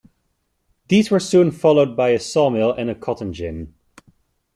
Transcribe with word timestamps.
These 0.87 1.11
were 1.11 1.19
soon 1.19 1.51
followed 1.51 1.95
by 1.95 2.09
a 2.09 2.19
sawmill 2.19 2.71
and 2.73 2.99
cotton 2.99 3.33
gin. 3.33 3.75